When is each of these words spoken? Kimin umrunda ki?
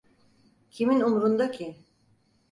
Kimin 0.73 0.99
umrunda 1.07 1.47
ki? 1.55 1.67